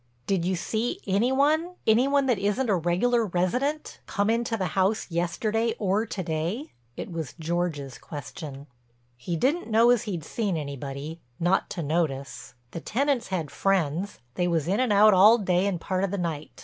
[0.25, 5.75] "Did you see any one—any one that isn't a regular resident—come into the house yesterday
[5.77, 8.65] or to day?" It was George's question.
[9.15, 12.55] He didn't know as he'd seen anybody—not to notice.
[12.71, 16.17] The tenants had friends, they was in and out all day and part of the
[16.17, 16.59] night.